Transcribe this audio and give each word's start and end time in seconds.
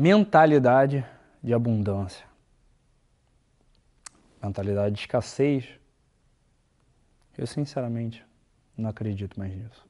mentalidade 0.00 1.04
de 1.44 1.52
abundância, 1.52 2.24
mentalidade 4.42 4.94
de 4.94 5.00
escassez. 5.02 5.68
Eu 7.36 7.46
sinceramente 7.46 8.24
não 8.78 8.88
acredito 8.88 9.38
mais 9.38 9.54
nisso. 9.54 9.86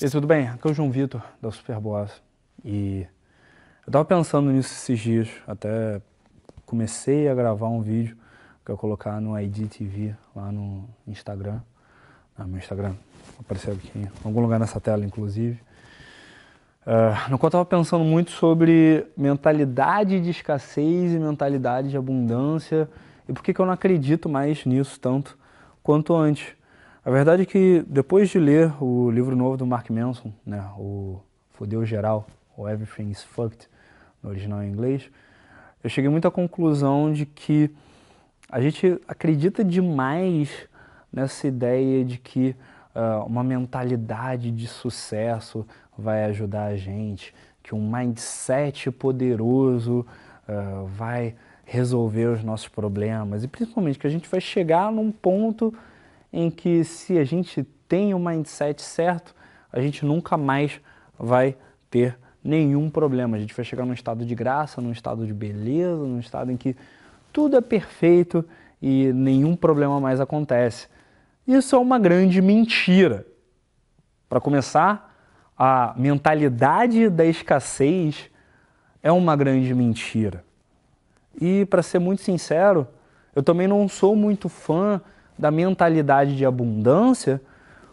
E 0.00 0.08
tudo 0.08 0.28
bem? 0.28 0.46
Aqui 0.46 0.68
é 0.68 0.70
o 0.70 0.74
João 0.74 0.92
Vitor, 0.92 1.20
da 1.42 1.50
Superboss. 1.50 2.22
E 2.64 3.04
eu 3.84 3.92
tava 3.92 4.04
pensando 4.04 4.52
nisso 4.52 4.72
esses 4.72 5.00
dias, 5.00 5.28
até 5.44 6.00
comecei 6.68 7.26
a 7.30 7.34
gravar 7.34 7.68
um 7.68 7.80
vídeo 7.80 8.14
que 8.62 8.70
eu 8.70 8.76
colocar 8.76 9.22
no 9.22 9.40
IDTV, 9.40 10.14
lá 10.36 10.52
no 10.52 10.84
Instagram. 11.06 11.60
Ah, 12.36 12.44
meu 12.44 12.58
Instagram 12.58 12.92
apareceu 13.40 13.72
aqui 13.72 13.90
em 13.96 14.06
algum 14.22 14.42
lugar 14.42 14.60
nessa 14.60 14.78
tela, 14.78 15.02
inclusive. 15.02 15.58
Uh, 16.86 17.30
no 17.30 17.38
qual 17.38 17.46
eu 17.46 17.48
estava 17.48 17.64
pensando 17.64 18.04
muito 18.04 18.32
sobre 18.32 19.06
mentalidade 19.16 20.20
de 20.20 20.28
escassez 20.28 21.14
e 21.14 21.18
mentalidade 21.18 21.88
de 21.88 21.96
abundância 21.96 22.86
e 23.26 23.32
por 23.32 23.42
que, 23.42 23.58
eu 23.58 23.64
não 23.64 23.72
acredito 23.72 24.28
mais 24.28 24.66
nisso 24.66 25.00
tanto 25.00 25.38
quanto 25.82 26.14
antes. 26.14 26.54
A 27.02 27.10
verdade 27.10 27.42
é 27.42 27.46
que 27.46 27.82
depois 27.88 28.28
de 28.28 28.38
ler 28.38 28.74
o 28.78 29.10
livro 29.10 29.34
novo 29.34 29.56
do 29.56 29.66
Mark 29.66 29.88
Manson, 29.88 30.30
né, 30.44 30.62
o 30.78 31.18
Fudeu 31.52 31.86
Geral, 31.86 32.26
ou 32.54 32.68
Everything 32.68 33.10
is 33.10 33.22
Fucked, 33.22 33.68
no 34.22 34.28
original 34.28 34.62
em 34.62 34.68
inglês, 34.68 35.10
eu 35.82 35.90
cheguei 35.90 36.10
muito 36.10 36.26
à 36.26 36.30
conclusão 36.30 37.12
de 37.12 37.24
que 37.24 37.70
a 38.50 38.60
gente 38.60 39.00
acredita 39.06 39.62
demais 39.62 40.50
nessa 41.12 41.46
ideia 41.46 42.04
de 42.04 42.18
que 42.18 42.56
uh, 42.94 43.24
uma 43.26 43.44
mentalidade 43.44 44.50
de 44.50 44.66
sucesso 44.66 45.66
vai 45.96 46.24
ajudar 46.24 46.66
a 46.66 46.76
gente, 46.76 47.34
que 47.62 47.74
um 47.74 47.90
mindset 47.90 48.90
poderoso 48.90 50.06
uh, 50.48 50.86
vai 50.86 51.34
resolver 51.64 52.26
os 52.26 52.42
nossos 52.42 52.68
problemas. 52.68 53.44
E 53.44 53.48
principalmente 53.48 53.98
que 53.98 54.06
a 54.06 54.10
gente 54.10 54.28
vai 54.28 54.40
chegar 54.40 54.90
num 54.90 55.12
ponto 55.12 55.72
em 56.32 56.50
que 56.50 56.82
se 56.84 57.18
a 57.18 57.24
gente 57.24 57.62
tem 57.86 58.14
o 58.14 58.18
mindset 58.18 58.80
certo, 58.82 59.34
a 59.72 59.80
gente 59.80 60.04
nunca 60.04 60.36
mais 60.36 60.80
vai 61.18 61.56
ter 61.90 62.18
nenhum 62.42 62.88
problema. 62.90 63.36
A 63.36 63.40
gente 63.40 63.54
vai 63.54 63.64
chegar 63.64 63.84
num 63.84 63.92
estado 63.92 64.24
de 64.24 64.34
graça, 64.34 64.80
num 64.80 64.92
estado 64.92 65.26
de 65.26 65.32
beleza, 65.32 66.02
num 66.02 66.20
estado 66.20 66.50
em 66.50 66.56
que 66.56 66.76
tudo 67.32 67.56
é 67.56 67.60
perfeito 67.60 68.44
e 68.80 69.12
nenhum 69.12 69.56
problema 69.56 70.00
mais 70.00 70.20
acontece. 70.20 70.88
Isso 71.46 71.74
é 71.74 71.78
uma 71.78 71.98
grande 71.98 72.40
mentira. 72.40 73.26
Para 74.28 74.40
começar, 74.40 75.16
a 75.56 75.94
mentalidade 75.96 77.08
da 77.08 77.24
escassez 77.24 78.30
é 79.02 79.10
uma 79.10 79.34
grande 79.34 79.74
mentira. 79.74 80.44
E 81.40 81.64
para 81.66 81.82
ser 81.82 81.98
muito 81.98 82.22
sincero, 82.22 82.86
eu 83.34 83.42
também 83.42 83.66
não 83.66 83.88
sou 83.88 84.14
muito 84.14 84.48
fã 84.48 85.00
da 85.38 85.50
mentalidade 85.50 86.36
de 86.36 86.44
abundância, 86.44 87.40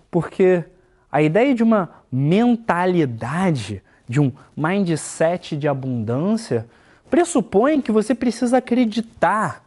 porque 0.09 0.63
a 1.11 1.21
ideia 1.21 1.53
de 1.53 1.63
uma 1.63 1.89
mentalidade, 2.11 3.83
de 4.07 4.19
um 4.19 4.31
mindset 4.55 5.57
de 5.57 5.67
abundância, 5.67 6.67
pressupõe 7.09 7.81
que 7.81 7.91
você 7.91 8.13
precisa 8.13 8.57
acreditar 8.57 9.63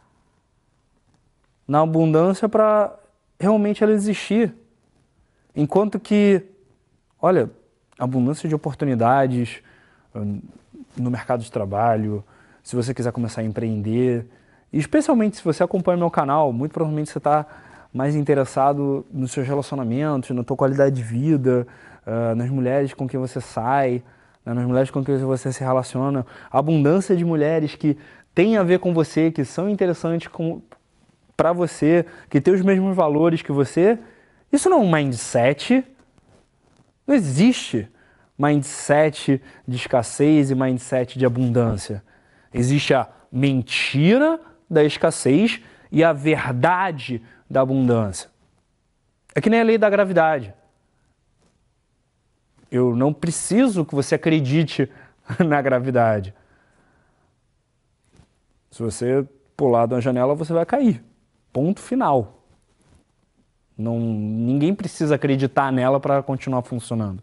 na 1.67 1.81
abundância 1.81 2.49
para 2.49 2.95
realmente 3.39 3.83
ela 3.83 3.93
existir. 3.93 4.55
Enquanto 5.55 5.99
que, 5.99 6.43
olha, 7.21 7.51
abundância 7.99 8.49
de 8.49 8.55
oportunidades 8.55 9.61
hum, 10.15 10.41
no 10.97 11.11
mercado 11.11 11.43
de 11.43 11.51
trabalho, 11.51 12.25
se 12.63 12.77
você 12.77 12.95
quiser 12.95 13.13
começar 13.13 13.41
a 13.41 13.45
empreender, 13.45 14.27
especialmente 14.73 15.37
se 15.37 15.45
você 15.45 15.63
acompanha 15.63 15.99
meu 15.99 16.11
canal, 16.11 16.53
muito 16.53 16.73
provavelmente 16.73 17.11
você 17.11 17.19
está 17.19 17.47
mais 17.93 18.15
interessado 18.15 19.05
nos 19.11 19.33
seus 19.33 19.47
relacionamentos, 19.47 20.31
na 20.31 20.45
tua 20.45 20.57
qualidade 20.57 20.95
de 20.95 21.03
vida, 21.03 21.67
uh, 22.07 22.35
nas 22.35 22.51
mulheres 22.51 22.93
com 22.93 23.09
quem 23.09 23.19
você 23.19 23.41
sai, 23.41 24.03
nas 24.55 24.67
mulheres 24.67 24.91
com 24.91 25.05
quem 25.05 25.17
você 25.19 25.53
se 25.53 25.61
relaciona, 25.61 26.27
abundância 26.51 27.17
de 27.17 27.25
mulheres 27.25 27.75
que 27.75 27.97
têm 28.35 28.57
a 28.57 28.63
ver 28.63 28.79
com 28.79 28.95
você, 28.95 29.31
que 29.31 29.45
são 29.45 29.69
interessantes 29.69 30.31
para 31.37 31.53
você, 31.53 32.07
que 32.29 32.41
têm 32.41 32.55
os 32.55 32.63
mesmos 32.63 32.97
valores 32.97 33.43
que 33.43 33.53
você, 33.53 33.99
isso 34.53 34.69
não 34.71 34.79
é 34.79 34.81
um 34.81 34.91
mindset. 34.91 35.85
Não 37.07 37.15
existe 37.15 37.89
mindset 38.39 39.41
de 39.67 39.77
escassez 39.77 40.51
e 40.51 40.55
mindset 40.55 41.19
de 41.19 41.27
abundância. 41.27 42.03
Existe 42.53 42.95
a 42.95 43.09
mentira 43.31 44.41
da 44.71 44.83
escassez 44.83 45.61
e 45.91 46.03
a 46.03 46.13
verdade 46.13 47.23
da 47.49 47.61
abundância. 47.61 48.31
É 49.35 49.41
que 49.41 49.51
nem 49.51 49.61
a 49.61 49.65
lei 49.65 49.79
da 49.79 49.91
gravidade. 49.91 50.55
Eu 52.71 52.95
não 52.95 53.13
preciso 53.13 53.85
que 53.85 53.95
você 53.95 54.15
acredite 54.15 54.91
na 55.45 55.61
gravidade. 55.63 56.35
Se 58.71 58.83
você 58.83 59.27
pular 59.57 59.87
uma 59.87 60.01
janela, 60.01 60.35
você 60.35 60.53
vai 60.53 60.65
cair. 60.65 61.03
Ponto 61.53 61.81
final. 61.81 62.45
Não, 63.77 63.99
ninguém 63.99 64.75
precisa 64.75 65.15
acreditar 65.15 65.73
nela 65.73 65.99
para 66.01 66.23
continuar 66.23 66.63
funcionando. 66.63 67.23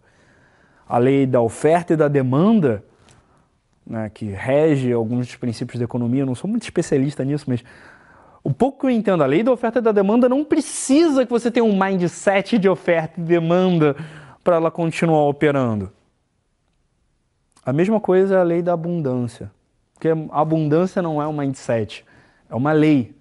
A 0.87 0.97
lei 0.97 1.25
da 1.25 1.41
oferta 1.41 1.93
e 1.93 1.97
da 1.97 2.07
demanda, 2.07 2.83
né, 3.85 4.09
que 4.13 4.25
rege 4.25 4.91
alguns 4.91 5.27
dos 5.27 5.35
princípios 5.35 5.79
da 5.79 5.85
economia, 5.85 6.21
eu 6.21 6.25
não 6.25 6.35
sou 6.35 6.49
muito 6.49 6.63
especialista 6.63 7.23
nisso, 7.23 7.45
mas 7.47 7.63
o 8.43 8.53
pouco 8.53 8.81
que 8.81 8.85
eu 8.85 8.89
entendo, 8.89 9.23
a 9.23 9.25
lei 9.25 9.43
da 9.43 9.51
oferta 9.51 9.79
e 9.79 9.81
da 9.81 9.91
demanda 9.91 10.29
não 10.29 10.45
precisa 10.45 11.25
que 11.25 11.31
você 11.31 11.49
tenha 11.49 11.63
um 11.63 11.77
mindset 11.77 12.57
de 12.57 12.69
oferta 12.69 13.19
e 13.19 13.23
demanda 13.23 13.95
para 14.45 14.57
ela 14.57 14.69
continuar 14.69 15.23
operando. 15.23 15.91
A 17.65 17.73
mesma 17.73 17.99
coisa 17.99 18.35
é 18.35 18.37
a 18.37 18.43
lei 18.43 18.61
da 18.61 18.73
abundância. 18.73 19.51
Porque 19.95 20.09
abundância 20.29 21.01
não 21.01 21.19
é 21.19 21.27
um 21.27 21.33
mindset, 21.33 22.05
é 22.47 22.53
uma 22.53 22.71
lei. 22.71 23.15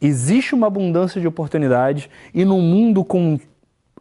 Existe 0.00 0.54
uma 0.54 0.68
abundância 0.68 1.20
de 1.20 1.28
oportunidades 1.28 2.08
e 2.32 2.42
no 2.42 2.58
mundo 2.58 3.04
com 3.04 3.38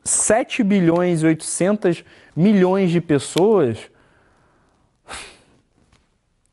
7 0.01 0.63
bilhões 0.63 1.21
e 1.21 1.25
800 1.25 2.05
milhões 2.33 2.89
de 2.89 3.01
pessoas, 3.01 3.91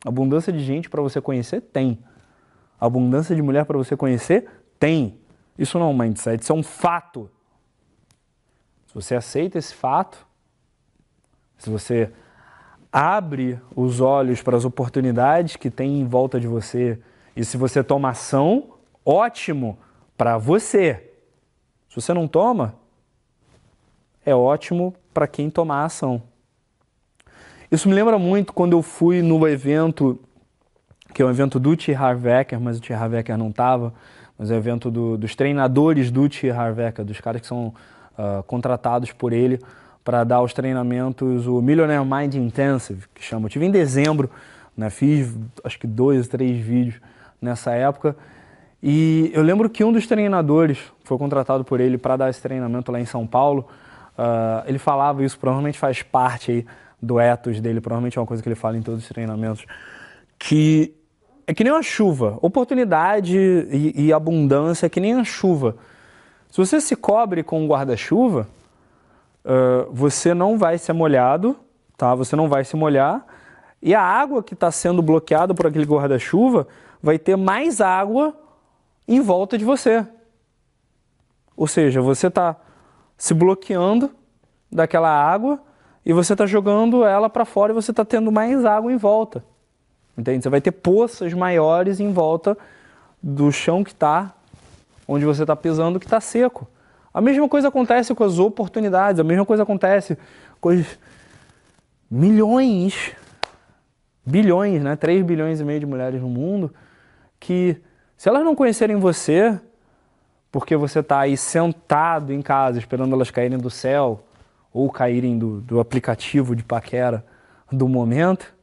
abundância 0.04 0.52
de 0.52 0.60
gente 0.64 0.90
para 0.90 1.00
você 1.00 1.20
conhecer 1.20 1.60
tem. 1.60 1.96
Abundância 2.80 3.36
de 3.36 3.42
mulher 3.42 3.64
para 3.64 3.78
você 3.78 3.96
conhecer 3.96 4.48
tem. 4.80 5.16
Isso 5.56 5.78
não 5.78 5.86
é 5.86 5.90
um 5.90 5.96
mindset, 5.96 6.42
isso 6.42 6.52
é 6.52 6.56
um 6.56 6.62
fato. 6.62 7.30
Se 8.88 8.94
você 8.94 9.14
aceita 9.14 9.58
esse 9.58 9.74
fato, 9.74 10.26
se 11.58 11.68
você 11.68 12.10
abre 12.90 13.60
os 13.76 14.00
olhos 14.00 14.40
para 14.40 14.56
as 14.56 14.64
oportunidades 14.64 15.56
que 15.56 15.70
tem 15.70 16.00
em 16.00 16.06
volta 16.06 16.40
de 16.40 16.46
você 16.46 16.98
e 17.36 17.44
se 17.44 17.58
você 17.58 17.84
toma 17.84 18.08
ação, 18.08 18.70
ótimo 19.04 19.78
para 20.16 20.38
você. 20.38 21.12
Se 21.90 21.96
você 21.96 22.14
não 22.14 22.26
toma, 22.26 22.76
é 24.24 24.34
ótimo 24.34 24.94
para 25.12 25.26
quem 25.26 25.50
tomar 25.50 25.84
ação. 25.84 26.22
Isso 27.70 27.90
me 27.90 27.94
lembra 27.94 28.18
muito 28.18 28.54
quando 28.54 28.72
eu 28.72 28.80
fui 28.80 29.20
no 29.20 29.46
evento, 29.46 30.18
que 31.12 31.20
é 31.20 31.26
um 31.26 31.30
evento 31.30 31.60
do 31.60 31.76
T. 31.76 31.94
Harvecker, 31.94 32.58
mas 32.58 32.78
o 32.78 32.80
T. 32.80 32.94
Harvecker 32.94 33.36
não 33.36 33.50
estava, 33.50 33.92
mas 34.38 34.50
é 34.50 34.54
um 34.54 34.56
evento 34.56 34.90
do, 34.90 35.18
dos 35.18 35.36
treinadores 35.36 36.10
do 36.10 36.26
T. 36.26 36.50
Harvecker, 36.50 37.04
dos 37.04 37.20
caras 37.20 37.42
que 37.42 37.46
são 37.46 37.74
uh, 38.18 38.42
contratados 38.42 39.12
por 39.12 39.32
ele 39.32 39.60
para 40.04 40.24
dar 40.24 40.42
os 40.42 40.52
treinamentos, 40.52 41.46
o 41.46 41.60
Millionaire 41.60 42.04
Mind 42.04 42.34
Intensive, 42.34 43.04
que 43.14 43.22
chama. 43.22 43.46
Eu 43.46 43.50
tive 43.50 43.66
em 43.66 43.70
dezembro, 43.70 44.30
né, 44.76 44.90
fiz 44.90 45.34
acho 45.62 45.78
que 45.78 45.86
dois, 45.86 46.26
três 46.28 46.58
vídeos 46.58 47.00
nessa 47.40 47.72
época. 47.72 48.16
E 48.82 49.30
eu 49.34 49.42
lembro 49.42 49.68
que 49.68 49.84
um 49.84 49.92
dos 49.92 50.06
treinadores 50.06 50.78
foi 51.04 51.18
contratado 51.18 51.64
por 51.64 51.80
ele 51.80 51.98
para 51.98 52.16
dar 52.16 52.30
esse 52.30 52.40
treinamento 52.40 52.90
lá 52.90 53.00
em 53.00 53.04
São 53.04 53.26
Paulo. 53.26 53.66
Uh, 54.16 54.66
ele 54.66 54.78
falava 54.78 55.24
isso, 55.24 55.38
provavelmente 55.38 55.78
faz 55.78 56.02
parte 56.02 56.52
aí 56.52 56.66
do 57.00 57.20
ethos 57.20 57.60
dele, 57.60 57.80
provavelmente 57.80 58.18
é 58.18 58.20
uma 58.20 58.26
coisa 58.26 58.42
que 58.42 58.48
ele 58.48 58.56
fala 58.56 58.76
em 58.76 58.82
todos 58.82 59.02
os 59.02 59.08
treinamentos, 59.08 59.64
que 60.38 60.94
é 61.46 61.54
que 61.54 61.64
nem 61.64 61.72
uma 61.72 61.82
chuva. 61.82 62.38
Oportunidade 62.42 63.36
e, 63.36 64.06
e 64.06 64.12
abundância 64.12 64.86
é 64.86 64.88
que 64.88 65.00
nem 65.00 65.14
a 65.14 65.24
chuva. 65.24 65.76
Se 66.50 66.58
você 66.58 66.80
se 66.80 66.96
cobre 66.96 67.42
com 67.42 67.62
um 67.62 67.68
guarda-chuva, 67.68 68.48
uh, 69.44 69.92
você 69.92 70.32
não 70.32 70.56
vai 70.56 70.78
ser 70.78 70.92
molhado, 70.92 71.56
tá? 71.96 72.14
Você 72.14 72.34
não 72.36 72.48
vai 72.48 72.64
se 72.64 72.76
molhar 72.76 73.26
E 73.82 73.94
a 73.94 74.02
água 74.02 74.42
que 74.42 74.54
está 74.54 74.70
sendo 74.70 75.02
bloqueada 75.02 75.54
por 75.54 75.66
aquele 75.66 75.84
guarda-chuva 75.84 76.66
vai 77.02 77.18
ter 77.18 77.36
mais 77.36 77.80
água 77.80 78.34
em 79.06 79.20
volta 79.20 79.56
de 79.56 79.64
você. 79.64 80.06
Ou 81.56 81.66
seja, 81.66 82.00
você 82.00 82.28
está 82.28 82.56
se 83.16 83.34
bloqueando 83.34 84.10
daquela 84.70 85.10
água 85.10 85.60
e 86.04 86.12
você 86.12 86.32
está 86.32 86.46
jogando 86.46 87.04
ela 87.04 87.28
para 87.28 87.44
fora 87.44 87.72
e 87.72 87.74
você 87.74 87.90
está 87.90 88.04
tendo 88.04 88.30
mais 88.30 88.64
água 88.64 88.92
em 88.92 88.96
volta. 88.96 89.44
Entende? 90.16 90.42
Você 90.42 90.48
vai 90.48 90.60
ter 90.60 90.72
poças 90.72 91.32
maiores 91.34 92.00
em 92.00 92.12
volta 92.12 92.56
do 93.22 93.50
chão 93.52 93.84
que 93.84 93.92
está, 93.92 94.34
onde 95.08 95.24
você 95.24 95.42
está 95.42 95.56
pisando, 95.56 95.98
que 95.98 96.04
está 96.04 96.20
seco. 96.20 96.68
A 97.12 97.20
mesma 97.20 97.48
coisa 97.48 97.68
acontece 97.68 98.14
com 98.14 98.22
as 98.22 98.38
oportunidades, 98.38 99.18
a 99.18 99.24
mesma 99.24 99.46
coisa 99.46 99.62
acontece 99.62 100.18
com 100.60 100.68
os 100.68 100.98
milhões, 102.10 103.12
bilhões, 104.24 104.82
né? 104.82 104.94
3 104.94 105.24
bilhões 105.24 105.60
e 105.60 105.64
meio 105.64 105.80
de 105.80 105.86
mulheres 105.86 106.20
no 106.20 106.28
mundo, 106.28 106.72
que 107.40 107.80
se 108.16 108.28
elas 108.28 108.44
não 108.44 108.54
conhecerem 108.54 108.96
você, 108.96 109.58
porque 110.52 110.76
você 110.76 110.98
está 111.00 111.20
aí 111.20 111.36
sentado 111.36 112.32
em 112.32 112.42
casa 112.42 112.78
esperando 112.78 113.14
elas 113.14 113.30
caírem 113.30 113.58
do 113.58 113.70
céu 113.70 114.22
ou 114.72 114.90
caírem 114.90 115.38
do, 115.38 115.60
do 115.60 115.80
aplicativo 115.80 116.54
de 116.54 116.62
paquera 116.62 117.24
do 117.72 117.88
momento, 117.88 118.54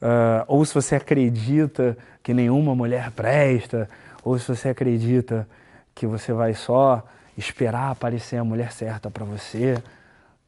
uh, 0.00 0.44
ou 0.46 0.64
se 0.64 0.72
você 0.72 0.96
acredita 0.96 1.96
que 2.22 2.32
nenhuma 2.32 2.74
mulher 2.74 3.10
presta, 3.10 3.88
ou 4.22 4.38
se 4.38 4.48
você 4.48 4.68
acredita 4.68 5.46
que 5.94 6.06
você 6.06 6.32
vai 6.32 6.54
só 6.54 7.02
esperar 7.36 7.90
aparecer 7.90 8.36
a 8.36 8.44
mulher 8.44 8.72
certa 8.72 9.10
para 9.10 9.24
você, 9.24 9.82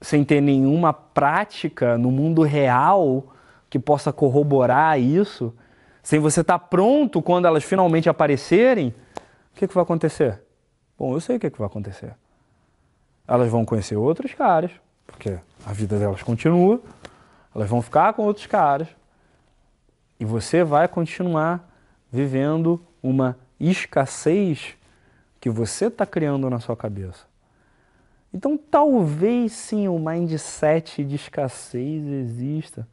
sem 0.01 0.25
ter 0.25 0.41
nenhuma 0.41 0.93
prática 0.93 1.97
no 1.97 2.11
mundo 2.11 2.43
real 2.43 3.25
que 3.69 3.79
possa 3.79 4.13
corroborar 4.13 5.01
isso, 5.01 5.55
sem 6.03 6.21
você 6.21 6.41
estar 6.41 6.59
tá 6.59 6.65
pronto 6.65 7.21
quando 7.21 7.47
elas 7.47 7.65
finalmente 7.65 8.09
aparecerem, 8.09 8.95
o 9.53 9.59
que, 9.59 9.67
que 9.67 9.75
vai 9.75 9.83
acontecer? 9.83 10.41
Bom, 10.99 11.15
eu 11.15 11.21
sei 11.21 11.37
o 11.37 11.41
que, 11.41 11.51
que 11.51 11.59
vai 11.59 11.67
acontecer. 11.67 12.15
Elas 13.27 13.51
vão 13.51 13.65
conhecer 13.65 13.97
outros 13.97 14.33
caras, 14.35 14.71
porque 15.07 15.39
a 15.65 15.73
vida 15.73 15.99
delas 15.99 16.23
continua, 16.23 16.81
elas 17.55 17.69
vão 17.69 17.83
ficar 17.83 18.13
com 18.13 18.23
outros 18.23 18.47
caras, 18.47 18.89
e 20.19 20.25
você 20.25 20.63
vai 20.63 20.87
continuar 20.87 21.69
vivendo 22.11 22.81
uma 23.03 23.37
escassez 23.59 24.77
que 25.41 25.51
você 25.51 25.87
está 25.87 26.07
criando 26.07 26.49
na 26.51 26.61
sua 26.61 26.77
cabeça. 26.77 27.27
Então, 28.33 28.57
talvez 28.57 29.53
sim 29.53 29.89
o 29.89 29.99
mindset 29.99 31.05
de 31.05 31.17
escassez 31.17 32.05
exista, 32.07 32.87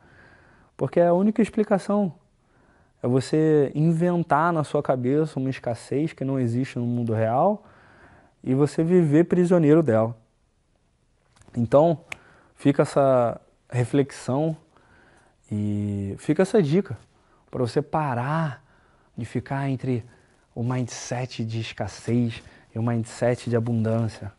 porque 0.77 0.99
é 0.99 1.07
a 1.07 1.13
única 1.13 1.41
explicação 1.41 2.13
é 3.03 3.07
você 3.07 3.69
inventar 3.75 4.53
na 4.53 4.63
sua 4.63 4.81
cabeça 4.81 5.37
uma 5.37 5.49
escassez 5.49 6.13
que 6.13 6.23
não 6.23 6.39
existe 6.39 6.79
no 6.79 6.85
mundo 6.85 7.13
real 7.13 7.65
e 8.41 8.55
você 8.55 8.81
viver 8.81 9.25
prisioneiro 9.25 9.83
dela. 9.83 10.15
Então, 11.55 11.99
fica 12.55 12.83
essa 12.83 13.41
reflexão 13.69 14.55
e 15.51 16.15
fica 16.17 16.43
essa 16.43 16.63
dica 16.63 16.97
para 17.51 17.61
você 17.61 17.81
parar 17.81 18.63
de 19.17 19.25
ficar 19.25 19.69
entre 19.69 20.05
o 20.55 20.63
mindset 20.63 21.43
de 21.43 21.59
escassez 21.59 22.41
e 22.73 22.79
o 22.79 22.83
mindset 22.83 23.49
de 23.49 23.55
abundância. 23.55 24.31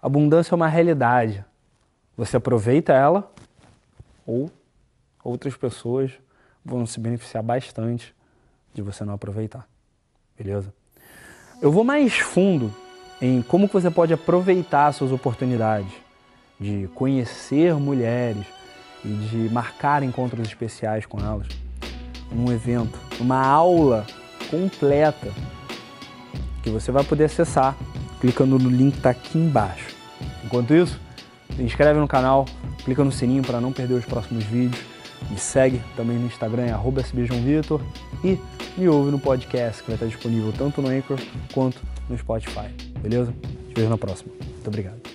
Abundância 0.00 0.54
é 0.54 0.56
uma 0.56 0.68
realidade. 0.68 1.44
Você 2.16 2.36
aproveita 2.36 2.92
ela 2.92 3.32
ou 4.26 4.50
outras 5.22 5.56
pessoas 5.56 6.12
vão 6.64 6.86
se 6.86 7.00
beneficiar 7.00 7.42
bastante 7.42 8.14
de 8.74 8.82
você 8.82 9.04
não 9.04 9.14
aproveitar. 9.14 9.66
Beleza? 10.36 10.72
Eu 11.60 11.70
vou 11.70 11.84
mais 11.84 12.14
fundo 12.14 12.74
em 13.20 13.42
como 13.42 13.66
você 13.66 13.90
pode 13.90 14.12
aproveitar 14.12 14.92
suas 14.92 15.12
oportunidades 15.12 15.92
de 16.58 16.88
conhecer 16.94 17.74
mulheres 17.74 18.46
e 19.04 19.08
de 19.08 19.48
marcar 19.52 20.02
encontros 20.02 20.46
especiais 20.46 21.06
com 21.06 21.18
elas 21.18 21.46
num 22.30 22.50
evento, 22.52 22.98
uma 23.20 23.44
aula 23.44 24.06
completa 24.52 25.32
que 26.62 26.70
você 26.70 26.92
vai 26.92 27.02
poder 27.02 27.24
acessar 27.24 27.74
clicando 28.20 28.56
no 28.58 28.70
link 28.70 28.92
que 28.92 28.98
está 28.98 29.10
aqui 29.10 29.38
embaixo. 29.38 29.96
Enquanto 30.44 30.74
isso, 30.74 31.00
se 31.56 31.62
inscreve 31.62 31.98
no 31.98 32.06
canal, 32.06 32.44
clica 32.84 33.02
no 33.02 33.10
sininho 33.10 33.42
para 33.42 33.60
não 33.60 33.72
perder 33.72 33.94
os 33.94 34.04
próximos 34.04 34.44
vídeos 34.44 34.92
me 35.30 35.38
segue 35.38 35.80
também 35.96 36.18
no 36.18 36.26
Instagram, 36.26 36.64
é 36.64 37.02
sbjoãovitor 37.02 37.80
e 38.24 38.38
me 38.76 38.88
ouve 38.88 39.10
no 39.10 39.18
podcast 39.18 39.82
que 39.82 39.88
vai 39.88 39.96
estar 39.96 40.06
disponível 40.06 40.52
tanto 40.56 40.82
no 40.82 40.88
Anchor 40.88 41.18
quanto 41.52 41.80
no 42.08 42.16
Spotify. 42.18 42.68
Beleza? 43.00 43.32
Te 43.68 43.74
vejo 43.74 43.88
na 43.88 43.98
próxima. 43.98 44.32
Muito 44.40 44.68
obrigado. 44.68 45.11